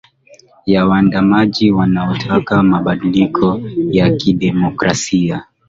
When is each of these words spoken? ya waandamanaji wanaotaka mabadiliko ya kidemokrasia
ya 0.65 0.85
waandamanaji 0.85 1.71
wanaotaka 1.71 2.63
mabadiliko 2.63 3.61
ya 3.91 4.09
kidemokrasia 4.15 5.43